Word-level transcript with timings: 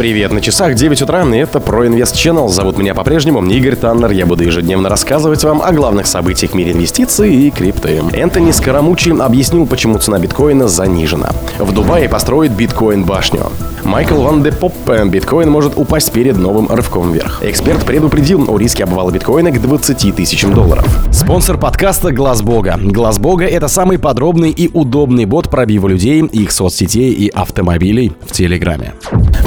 Привет, 0.00 0.32
на 0.32 0.40
часах 0.40 0.76
9 0.76 1.02
утра, 1.02 1.24
и 1.24 1.36
это 1.36 1.60
про 1.60 1.86
Инвест 1.86 2.14
Channel. 2.14 2.48
Зовут 2.48 2.78
меня 2.78 2.94
по-прежнему 2.94 3.44
Игорь 3.44 3.76
Таннер. 3.76 4.12
Я 4.12 4.24
буду 4.24 4.42
ежедневно 4.44 4.88
рассказывать 4.88 5.44
вам 5.44 5.60
о 5.60 5.72
главных 5.72 6.06
событиях 6.06 6.52
в 6.52 6.54
мире 6.54 6.72
инвестиций 6.72 7.34
и 7.34 7.50
крипты. 7.50 8.02
Энтони 8.14 8.50
Скоромучи 8.50 9.10
объяснил, 9.10 9.66
почему 9.66 9.98
цена 9.98 10.18
биткоина 10.18 10.68
занижена. 10.68 11.32
В 11.58 11.74
Дубае 11.74 12.08
построят 12.08 12.52
биткоин-башню. 12.52 13.52
Майкл 13.84 14.22
Ван 14.22 14.42
де 14.42 14.52
Поп, 14.52 14.72
биткоин 14.88 15.50
может 15.50 15.76
упасть 15.76 16.12
перед 16.12 16.38
новым 16.38 16.68
рывком 16.68 17.12
вверх. 17.12 17.42
Эксперт 17.42 17.84
предупредил 17.84 18.46
о 18.50 18.56
риске 18.56 18.84
обвала 18.84 19.10
биткоина 19.10 19.50
к 19.50 19.60
20 19.60 20.16
тысячам 20.16 20.54
долларов. 20.54 20.86
Спонсор 21.12 21.58
подкаста 21.58 22.10
Глаз 22.10 22.40
Бога. 22.40 22.78
Глаз 22.82 23.18
Бога 23.18 23.44
это 23.44 23.68
самый 23.68 23.98
подробный 23.98 24.50
и 24.50 24.70
удобный 24.72 25.26
бот 25.26 25.50
пробива 25.50 25.88
людей, 25.88 26.22
их 26.22 26.52
соцсетей 26.52 27.12
и 27.12 27.28
автомобилей 27.28 28.12
в 28.26 28.32
Телеграме. 28.32 28.94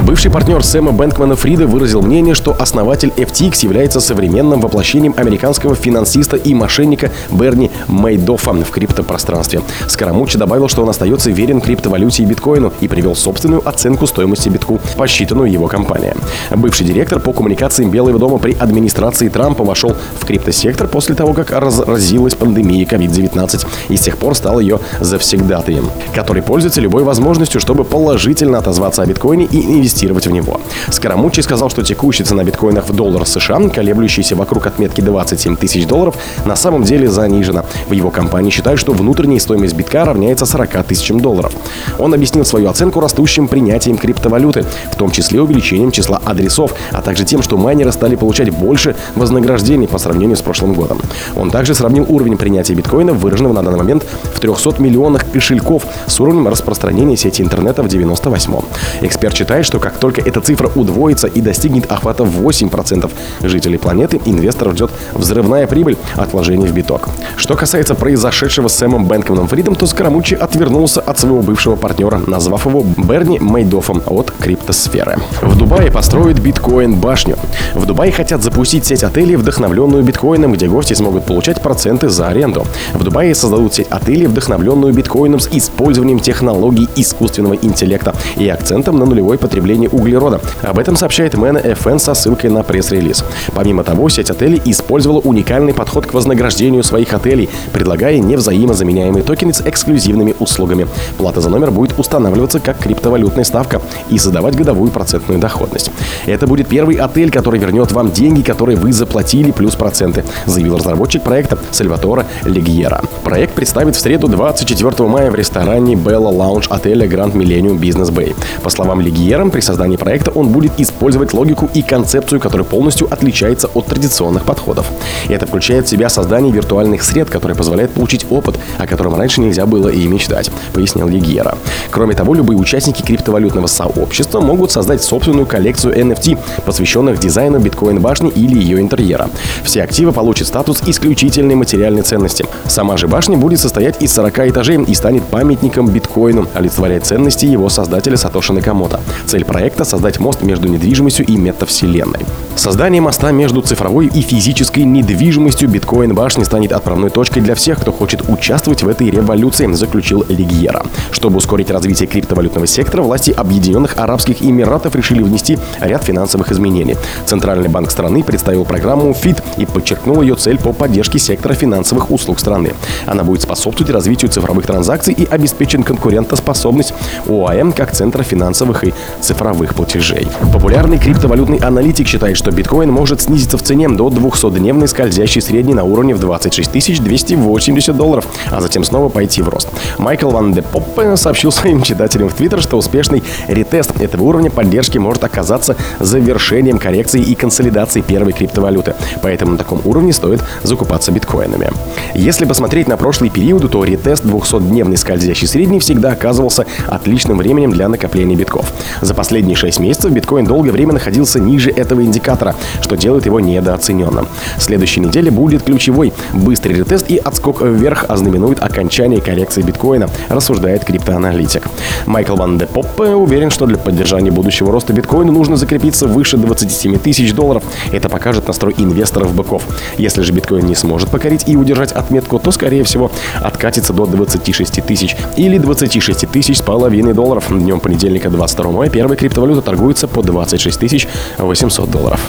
Бывший 0.04 0.29
партнер 0.29 0.43
Сэма 0.44 0.91
Бэнкмана 0.91 1.36
Фрида 1.36 1.67
выразил 1.67 2.02
мнение, 2.02 2.36
что 2.36 2.55
основатель 2.59 3.13
FTX 3.16 3.63
является 3.63 3.99
современным 4.02 4.59
воплощением 4.59 5.13
американского 5.16 5.73
финансиста 5.73 6.36
и 6.36 6.54
мошенника 6.54 7.12
Берни 7.31 7.72
Мейдофа 7.88 8.53
в 8.53 8.70
криптопространстве. 8.70 9.62
Скоромучи 9.88 10.38
добавил, 10.38 10.67
что 10.67 10.84
он 10.84 10.90
остается 10.90 11.31
верен 11.31 11.62
криптовалюте 11.62 12.23
и 12.23 12.26
биткоину 12.26 12.73
и 12.81 12.88
привел 12.88 13.16
собственную 13.16 13.67
оценку 13.67 14.05
стоимости 14.05 14.50
битку, 14.50 14.80
посчитанную 14.98 15.50
его 15.50 15.67
компанией. 15.67 16.14
Бывший 16.52 16.86
директор 16.86 17.20
по 17.20 17.31
коммуникациям 17.31 17.89
Белого 17.89 18.20
дома 18.20 18.38
при 18.38 18.53
администрации 18.53 19.30
Трампа 19.30 19.64
вошел 19.64 19.95
в 20.20 20.25
криптосектор 20.25 20.88
после 20.88 21.16
того, 21.16 21.34
как 21.34 21.52
разразилась 21.52 22.36
пандемия 22.36 22.86
COVID-19 22.86 23.66
и 23.89 23.98
с 23.98 24.02
тех 24.02 24.17
пор 24.17 24.36
стал 24.36 24.59
ее 24.59 24.80
завсегдатаем, 25.00 25.89
который 26.14 26.44
пользуется 26.44 26.81
любой 26.81 27.03
возможностью, 27.03 27.62
чтобы 27.62 27.86
положительно 27.86 28.58
отозваться 28.58 29.02
о 29.03 29.05
биткоине 29.05 29.45
и 29.45 29.62
инвестировать 29.62 30.23
инвестировать 30.23 30.27
в 30.27 30.32
него. 30.32 30.62
Скоромучий 30.90 31.44
сказал, 31.44 31.70
что 31.70 31.84
текущая 31.84 32.23
цена 32.23 32.44
биткоинов 32.44 32.89
в 32.89 32.95
доллар 32.95 33.25
США, 33.25 33.70
колеблющаяся 33.70 34.36
вокруг 34.36 34.67
отметки 34.67 35.02
27 35.02 35.56
тысяч 35.56 35.86
долларов, 35.86 36.16
на 36.45 36.56
самом 36.56 36.84
деле 36.84 37.08
занижена. 37.08 37.66
В 37.88 37.94
его 37.94 38.11
компании 38.11 38.50
считают, 38.50 38.80
что 38.80 38.94
внутренняя 38.94 39.39
стоимость 39.39 39.75
битка 39.75 40.06
равняется 40.06 40.45
40 40.45 40.84
тысячам 40.86 41.20
долларов. 41.20 41.53
Он 42.00 42.14
объяснил 42.14 42.45
свою 42.45 42.70
оценку 42.70 43.00
растущим 43.00 43.47
принятием 43.47 43.97
криптовалюты, 43.97 44.66
в 44.92 44.95
том 44.95 45.12
числе 45.12 45.42
увеличением 45.42 45.92
числа 45.92 46.22
адресов, 46.25 46.73
а 46.92 47.02
также 47.02 47.25
тем, 47.25 47.44
что 47.44 47.58
майнеры 47.58 47.92
стали 47.92 48.16
получать 48.16 48.50
больше 48.50 48.95
вознаграждений 49.16 49.88
по 49.88 49.97
сравнению 49.97 50.38
с 50.38 50.42
прошлым 50.42 50.73
годом. 50.73 51.00
Он 51.36 51.52
также 51.52 51.75
сравнил 51.75 52.06
уровень 52.09 52.38
принятия 52.38 52.73
биткоина, 52.73 53.14
выраженного 53.14 53.53
на 53.53 53.64
данный 53.64 53.78
момент 53.78 54.06
в 54.34 54.40
300 54.40 54.81
миллионах 54.81 55.25
кошельков, 55.31 55.84
с 56.08 56.19
уровнем 56.19 56.47
распространения 56.47 57.17
сети 57.17 57.42
интернета 57.42 57.84
в 57.84 57.88
98-м. 57.88 58.64
Эксперт 59.02 59.36
считает, 59.36 59.66
что 59.66 59.80
как 59.80 59.97
только 59.97 60.12
эта 60.22 60.42
цифра 60.42 60.69
удвоится 60.75 61.28
и 61.28 61.42
достигнет 61.42 61.92
охвата 61.92 62.23
8% 62.23 63.11
жителей 63.42 63.78
планеты, 63.78 64.19
инвесторов 64.25 64.73
ждет 64.73 64.92
взрывная 65.14 65.67
прибыль 65.67 65.97
от 66.16 66.33
вложений 66.33 66.67
в 66.67 66.73
биток. 66.73 67.09
Что 67.38 67.56
касается 67.56 67.95
произошедшего 67.95 68.67
с 68.67 68.75
Сэмом 68.75 69.06
Бэнкманом 69.06 69.47
Фридом, 69.47 69.75
то 69.75 69.88
Скоромучи 69.88 70.36
отвернулся 70.36 71.02
от 71.02 71.19
своего 71.19 71.41
бывшего 71.41 71.75
партнера, 71.75 72.22
назвав 72.28 72.66
его 72.66 72.86
Берни 72.97 73.39
Мейдофом 73.39 74.02
от 74.06 74.31
криптосферы. 74.31 75.17
В 75.41 75.58
Дубае 75.58 75.91
построят 75.91 76.39
биткоин-башню. 76.39 77.38
В 77.73 77.86
Дубае 77.86 78.11
хотят 78.11 78.44
запустить 78.44 78.86
сеть 78.86 79.03
отелей, 79.03 79.36
вдохновленную 79.36 80.03
биткоином, 80.03 80.53
где 80.53 80.67
гости 80.67 80.94
смогут 80.94 81.25
получать 81.25 81.61
проценты 81.61 82.09
за 82.09 82.28
аренду. 82.28 82.66
В 82.94 83.03
Дубае 83.03 83.36
создадут 83.36 83.73
сеть 83.73 83.88
отелей, 83.89 84.28
вдохновленную 84.28 84.94
биткоином 84.94 85.39
с 85.39 85.50
использованием 85.52 86.19
технологий 86.19 86.88
искусственного 86.95 87.56
интеллекта 87.56 88.14
и 88.36 88.47
акцентом 88.47 89.00
на 89.00 89.06
нулевой 89.06 89.38
потребление 89.38 89.64
потребления 89.64 89.88
углерода. 90.04 90.42
Об 90.62 90.78
этом 90.78 90.96
сообщает 90.96 91.36
Мэна 91.36 91.58
FN 91.58 91.98
со 91.98 92.14
ссылкой 92.14 92.50
на 92.50 92.64
пресс-релиз. 92.64 93.23
Помимо 93.56 93.84
того, 93.84 94.09
сеть 94.09 94.30
отелей 94.30 94.62
использовала 94.66 95.20
уникальный 95.20 95.73
подход 95.73 96.06
к 96.06 96.14
вознаграждению 96.14 96.84
своих 96.84 97.14
отелей, 97.14 97.50
предлагая 97.72 98.19
невзаимозаменяемые 98.19 99.24
токены 99.24 99.53
с 99.53 99.62
эксклюзивными 99.62 100.36
услугами. 100.40 100.88
Плата 101.18 101.42
за 101.42 101.50
номер 101.50 101.72
будет 101.72 101.97
устанавливаться 101.97 102.59
как 102.59 102.78
криптовалютная 102.80 103.46
ставка 103.46 103.81
и 104.09 104.18
создавать 104.18 104.56
годовую 104.56 104.92
процентную 104.92 105.40
доходность. 105.40 105.90
Это 106.25 106.47
будет 106.47 106.68
первый 106.68 106.97
отель, 106.97 107.31
который 107.31 107.59
вернет 107.59 107.92
вам 107.92 108.12
деньги, 108.12 108.42
которые 108.42 108.78
вы 108.78 108.92
заплатили, 108.92 109.52
плюс 109.52 109.75
проценты, 109.75 110.24
заявил 110.46 110.78
разработчик 110.78 111.24
проекта 111.24 111.58
Сальватора 111.72 112.25
Легьера. 112.44 113.02
Проект 113.24 113.53
представит 113.53 113.96
в 113.96 114.00
среду 114.00 114.28
24 114.28 115.09
мая 115.09 115.31
в 115.31 115.36
ресторане 115.36 115.96
Bella 115.96 116.31
Lounge 116.31 116.68
отеля 116.69 117.08
Grand 117.08 117.34
Millennium 117.34 117.80
Business 117.80 118.12
Bay. 118.12 118.36
По 118.62 118.69
словам 118.69 119.00
Легьера, 119.00 119.47
при 119.50 119.62
создании 119.62 119.93
проекта 119.98 120.31
он 120.31 120.50
будет 120.50 120.80
использовать 120.80 121.34
логику 121.34 121.70
и 121.74 121.81
концепцию, 121.81 122.42
которая 122.42 122.66
полностью 122.66 123.08
отличается 123.12 123.68
от 123.68 123.86
традиционных 123.86 124.44
подходов. 124.44 124.86
Это 125.30 125.46
включает 125.46 125.86
в 125.86 125.90
себя 125.90 126.09
создание 126.09 126.52
виртуальных 126.52 127.04
сред, 127.04 127.30
которые 127.30 127.56
позволяют 127.56 127.92
получить 127.92 128.26
опыт, 128.30 128.59
о 128.78 128.88
котором 128.88 129.16
раньше 129.16 129.42
нельзя 129.42 129.66
было 129.66 129.90
и 129.90 130.08
мечтать, 130.08 130.50
пояснил 130.74 131.08
Лигера. 131.08 131.58
Кроме 131.92 132.16
того, 132.16 132.34
любые 132.34 132.58
участники 132.58 133.02
криптовалютного 133.04 133.68
сообщества 133.68 134.42
могут 134.42 134.72
создать 134.72 135.04
собственную 135.04 135.46
коллекцию 135.46 135.96
NFT, 135.96 136.40
посвященных 136.66 137.20
дизайну 137.20 137.60
биткоин-башни 137.60 138.31
или 138.31 138.58
ее 138.58 138.80
интерьера. 138.81 139.30
Все 139.64 139.84
активы 139.84 140.12
получат 140.12 140.48
статус 140.48 140.81
исключительной 140.86 141.56
материальной 141.56 142.02
ценности. 142.02 142.46
Сама 142.68 142.98
же 142.98 143.08
башня 143.08 143.38
будет 143.38 143.60
состоять 143.60 144.02
из 144.02 144.14
40 144.14 144.50
этажей 144.50 144.84
и 144.84 144.96
станет 144.96 145.24
памятником 145.24 145.88
биткоину, 145.90 146.48
олицетворяя 146.56 147.00
ценности 147.00 147.46
его 147.46 147.70
создателя 147.70 148.18
Сатоши 148.18 148.54
Накамото. 148.54 149.00
Цель 149.28 149.44
Цель 149.44 149.50
проекта— 149.83 149.85
создать 149.94 150.19
мост 150.19 150.41
между 150.41 150.67
недвижимостью 150.67 151.25
и 151.25 151.38
метавселенной. 151.38 152.19
Создание 152.55 153.01
моста 153.01 153.31
между 153.31 153.61
цифровой 153.61 154.07
и 154.07 154.21
физической 154.21 154.83
недвижимостью 154.83 155.69
биткоин-башни 155.69 156.44
станет 156.44 156.71
отправной 156.71 157.09
точкой 157.09 157.41
для 157.41 157.55
всех, 157.55 157.79
кто 157.81 157.91
хочет 157.91 158.21
участвовать 158.29 158.83
в 158.83 158.88
этой 158.88 159.09
революции, 159.09 159.71
заключил 159.73 160.23
Лигьера. 160.29 160.85
Чтобы 161.11 161.38
ускорить 161.38 161.71
развитие 161.71 162.07
криптовалютного 162.07 162.67
сектора, 162.67 163.01
власти 163.01 163.31
Объединенных 163.31 163.97
Арабских 163.97 164.41
Эмиратов 164.41 164.95
решили 164.95 165.23
внести 165.23 165.57
ряд 165.79 166.03
финансовых 166.03 166.51
изменений. 166.51 166.95
Центральный 167.25 167.69
банк 167.69 167.91
страны 167.91 168.23
представил 168.23 168.65
программу 168.65 169.11
FIT 169.11 169.41
и 169.57 169.65
подчеркнул 169.65 170.21
ее 170.21 170.35
цель 170.35 170.59
по 170.59 170.73
поддержке 170.73 171.19
сектора 171.19 171.55
финансовых 171.55 172.11
услуг 172.11 172.39
страны. 172.39 172.73
Она 173.07 173.23
будет 173.23 173.41
способствовать 173.41 173.91
развитию 173.91 174.29
цифровых 174.29 174.67
транзакций 174.67 175.13
и 175.13 175.25
обеспечит 175.25 175.85
конкурентоспособность 175.85 176.94
ОАМ 177.27 177.71
как 177.71 177.91
центра 177.91 178.21
финансовых 178.23 178.83
и 178.83 178.94
цифровых 179.21 179.72
цифровых 179.73 179.84
платежей. 179.84 180.28
Популярный 180.51 180.97
криптовалютный 180.97 181.57
аналитик 181.57 182.07
считает, 182.07 182.38
что 182.38 182.51
биткоин 182.51 182.91
может 182.91 183.22
снизиться 183.22 183.57
в 183.57 183.63
цене 183.63 183.89
до 183.89 184.07
200-дневной 184.07 184.88
скользящей 184.88 185.41
средней 185.41 185.73
на 185.73 185.84
уровне 185.84 186.16
в 186.16 186.19
26 186.19 187.03
280 187.03 187.95
долларов, 187.95 188.25
а 188.51 188.62
затем 188.62 188.83
снова 188.83 189.09
пойти 189.09 189.41
в 189.41 189.50
рост. 189.50 189.69
Майкл 189.97 190.29
Ван 190.29 190.53
де 190.53 190.62
Поп 190.62 190.83
сообщил 191.16 191.51
своим 191.51 191.81
читателям 191.81 192.29
в 192.29 192.33
Твиттер, 192.33 192.62
что 192.62 192.78
успешный 192.78 193.23
ретест 193.47 194.00
этого 194.00 194.23
уровня 194.23 194.51
поддержки 194.51 194.97
может 194.97 195.23
оказаться 195.23 195.75
завершением 196.00 196.78
коррекции 196.78 197.22
и 197.22 197.35
консолидации 197.35 198.01
первой 198.01 198.33
криптовалюты. 198.33 198.95
Поэтому 199.22 199.53
на 199.53 199.57
таком 199.57 199.81
уровне 199.85 200.13
стоит 200.13 200.44
закупаться 200.63 201.12
биткоинами. 201.12 201.72
Если 202.16 202.45
посмотреть 202.45 202.88
на 202.88 202.97
прошлый 202.97 203.29
период, 203.29 203.69
то 203.72 203.83
ретест 203.83 204.23
200-дневной 204.25 204.97
скользящей 204.97 205.47
средней 205.47 205.79
всегда 205.79 206.12
оказывался 206.12 206.66
отличным 206.88 207.38
временем 207.38 207.72
для 207.72 207.88
накопления 207.88 208.35
битков. 208.35 208.72
За 209.01 209.13
последние 209.13 209.56
6 209.63 209.79
месяцев 209.79 210.12
биткоин 210.12 210.44
долгое 210.44 210.72
время 210.72 210.91
находился 210.91 211.40
ниже 211.40 211.69
этого 211.69 212.03
индикатора, 212.03 212.53
что 212.81 212.97
делает 212.97 213.25
его 213.25 213.40
недооцененным. 213.40 214.28
Следующей 214.57 215.00
неделе 215.00 215.31
будет 215.31 215.63
ключевой. 215.63 216.12
Быстрый 216.34 216.74
ретест 216.74 217.09
и 217.09 217.16
отскок 217.16 217.62
вверх 217.62 218.03
ознаменует 218.09 218.62
окончание 218.62 219.22
коррекции 219.22 219.62
биткоина, 219.62 220.09
рассуждает 220.28 220.84
криптоаналитик. 220.84 221.69
Майкл 222.06 222.35
Ван 222.35 222.57
де 222.57 222.66
Поппе 222.66 223.16
уверен, 223.16 223.51
что 223.51 223.66
для 223.66 223.78
поддержания 223.78 224.31
будущего 224.31 224.69
роста 224.69 224.92
биткоина 224.92 225.31
нужно 225.31 225.56
закрепиться 225.56 226.07
выше 226.07 226.36
27 226.36 227.00
тысяч 227.00 227.31
долларов. 227.33 227.63
Это 227.94 228.10
покажет 228.10 228.45
настрой 228.50 228.75
инвесторов 228.77 229.33
быков. 229.33 229.63
Если 229.98 230.24
же 230.24 230.33
биткоин 230.33 230.65
не 230.65 230.75
сможет 230.75 231.10
покорить 231.10 231.48
и 231.48 231.56
удержать 231.56 231.94
отметку, 231.94 232.38
то, 232.38 232.51
скорее 232.51 232.83
всего, 232.83 233.12
откатится 233.42 233.94
до 233.94 234.07
26 234.07 234.86
тысяч 234.86 235.15
или 235.38 235.57
26 235.57 236.27
тысяч 236.27 236.57
с 236.57 236.62
половиной 236.62 237.13
долларов 237.13 237.45
днем 237.50 237.80
понедельника 237.80 238.30
22 238.30 238.71
мая 238.71 238.89
первая 238.89 239.15
криптовалюта 239.15 239.52
торгуется 239.61 240.07
по 240.07 240.21
26 240.21 241.07
800 241.38 241.89
долларов. 241.89 242.19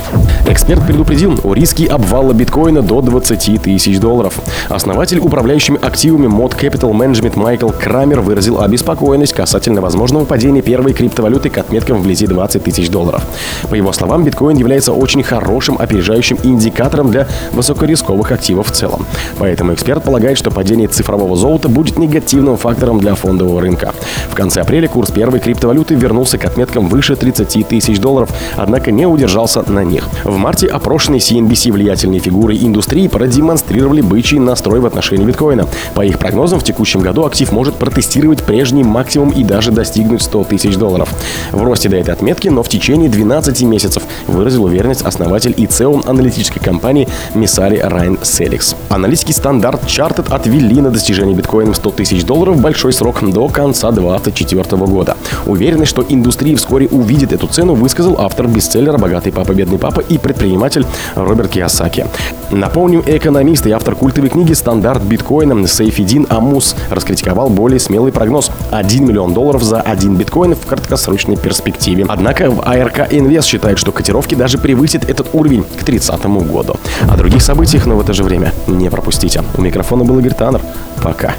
Эксперт 0.47 0.87
предупредил 0.87 1.39
о 1.43 1.55
риске 1.55 1.87
обвала 1.87 2.33
биткоина 2.33 2.83
до 2.83 3.01
20 3.01 3.63
тысяч 3.63 3.99
долларов. 3.99 4.39
Основатель 4.69 5.19
управляющими 5.19 5.79
активами 5.81 6.27
Mod 6.27 6.59
Capital 6.59 6.93
Management 6.93 7.39
Майкл 7.39 7.71
Крамер 7.71 8.21
выразил 8.21 8.61
обеспокоенность 8.61 9.33
касательно 9.33 9.81
возможного 9.81 10.25
падения 10.25 10.63
первой 10.63 10.93
криптовалюты 10.93 11.51
к 11.51 11.59
отметкам 11.59 11.99
вблизи 11.99 12.27
20 12.27 12.63
тысяч 12.63 12.89
долларов. 12.91 13.23
По 13.71 13.75
его 13.75 13.93
словам, 13.93 14.25
биткоин 14.25 14.57
является 14.57 14.93
очень 14.93 15.23
хорошим 15.23 15.77
опережающим 15.79 16.39
индикатором 16.43 17.11
для 17.11 17.27
высокорисковых 17.53 18.33
активов 18.33 18.69
в 18.69 18.73
целом. 18.73 19.07
Поэтому 19.39 19.75
эксперт 19.75 20.03
полагает, 20.05 20.39
что 20.39 20.51
падение 20.51 20.89
цифрового 20.89 21.37
золота 21.37 21.69
будет 21.69 21.99
негативным 21.99 22.57
фактором 22.57 23.01
для 23.01 23.15
фондового 23.15 23.61
рынка. 23.61 23.93
В 24.31 24.35
конце 24.35 24.61
апреля 24.61 24.89
курс 24.89 25.11
первой 25.11 25.41
криптовалюты 25.41 25.95
вернулся 25.95 26.39
к 26.39 26.45
отметкам 26.45 26.89
выше 26.89 27.14
30 27.17 27.69
тысяч 27.69 27.99
долларов, 27.99 28.31
однако 28.57 28.91
не 28.91 29.07
удержался 29.07 29.63
на 29.71 29.85
них. 29.85 30.09
В 30.25 30.37
марте 30.37 30.67
опрошенные 30.67 31.21
CNBC 31.21 31.73
влиятельные 31.73 32.21
фигуры 32.21 32.57
индустрии 32.57 33.09
продемонстрировали 33.09 34.01
бычий 34.01 34.39
настрой 34.39 34.81
в 34.81 34.87
отношении 34.87 35.25
биткоина. 35.25 35.67
По 35.95 36.05
их 36.05 36.19
прогнозам, 36.19 36.61
в 36.61 36.65
текущем 36.65 37.01
году 37.01 37.25
актив 37.25 37.51
может 37.53 37.75
протестировать 37.75 38.43
прежний 38.43 38.85
максимум 38.85 39.31
и 39.31 39.45
даже 39.45 39.73
достигнуть 39.73 40.23
100 40.23 40.45
тысяч 40.45 40.77
долларов. 40.77 41.09
В 41.53 41.63
росте 41.63 41.89
до 41.89 41.97
этой 41.97 42.15
отметки, 42.15 42.49
но 42.49 42.63
в 42.63 42.69
течение 42.69 43.09
12 43.09 43.63
месяцев, 43.63 44.03
выразил 44.27 44.65
уверенность 44.65 45.03
основатель 45.03 45.55
и 45.57 45.67
CEO 45.67 46.03
аналитической 46.09 46.61
компании 46.61 47.09
Мисари 47.35 47.79
Райн 47.79 48.19
Селикс. 48.23 48.75
Аналитики 48.89 49.33
стандарт 49.33 49.85
Charted 49.85 50.33
отвели 50.33 50.81
на 50.81 50.91
достижение 50.91 51.35
биткоином 51.35 51.75
100 51.75 51.91
тысяч 51.91 52.25
долларов 52.25 52.61
большой 52.61 52.93
срок 52.93 53.23
до 53.23 53.49
конца 53.49 53.91
2024 53.91 54.85
года. 54.87 55.17
Уверенность, 55.47 55.91
что 55.91 56.05
индустрия 56.09 56.57
вскоре 56.57 56.89
увидит 56.95 57.33
эту 57.33 57.47
цену, 57.47 57.75
высказал 57.75 58.17
автор 58.19 58.47
бестселлера 58.47 58.99
«Богатый 58.99 59.33
папа, 59.33 59.53
бедный 59.53 59.79
папа» 59.79 60.01
и 60.01 60.19
предприниматель 60.19 60.87
Роберт 61.15 61.51
Киосаки. 61.51 62.07
Напомним, 62.51 63.03
экономист 63.05 63.67
и 63.67 63.71
автор 63.71 63.95
культовой 63.95 64.31
книги 64.31 64.53
«Стандарт 64.53 65.03
биткоина» 65.03 65.67
Сейфедин 65.67 66.27
Аммус 66.31 66.77
раскритиковал 66.91 67.51
более 67.51 67.81
смелый 67.81 68.13
прогноз– 68.13 68.51
1 68.71 69.07
миллион 69.07 69.35
долларов 69.35 69.63
за 69.63 69.81
один 69.81 70.17
биткоин 70.17 70.55
в 70.55 70.67
краткосрочной 70.67 71.37
перспективе. 71.37 72.07
Однако 72.09 72.51
в 72.51 72.61
ARK 72.63 73.13
Invest 73.13 73.49
считает, 73.49 73.79
что 73.79 73.93
котировки 73.93 74.35
даже 74.35 74.59
превысят 74.59 75.09
этот 75.09 75.29
уровень 75.33 75.65
к 75.65 75.85
30 75.85 76.25
году. 76.25 76.77
О 77.09 77.17
других 77.17 77.43
событиях, 77.43 77.87
но 77.87 77.97
в 77.97 78.01
это 78.01 78.13
же 78.13 78.25
время 78.25 78.53
не 78.67 78.91
пропустите. 78.91 79.43
У 79.57 79.63
микрофона 79.63 80.05
был 80.05 80.19
Игорь 80.19 80.35
Таннер. 80.35 80.61
Пока. 81.03 81.35